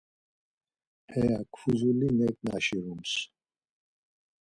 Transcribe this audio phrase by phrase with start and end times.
[1.11, 3.13] Hemuk fuzuli neǩna şiroms.